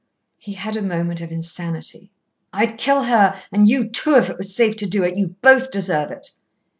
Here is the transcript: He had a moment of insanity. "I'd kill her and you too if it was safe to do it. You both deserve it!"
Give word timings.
He 0.39 0.53
had 0.53 0.75
a 0.75 0.81
moment 0.81 1.21
of 1.21 1.31
insanity. 1.31 2.09
"I'd 2.51 2.79
kill 2.79 3.03
her 3.03 3.39
and 3.51 3.67
you 3.69 3.87
too 3.87 4.15
if 4.15 4.31
it 4.31 4.37
was 4.39 4.55
safe 4.55 4.75
to 4.77 4.87
do 4.89 5.03
it. 5.03 5.15
You 5.15 5.35
both 5.43 5.69
deserve 5.69 6.09
it!" 6.09 6.31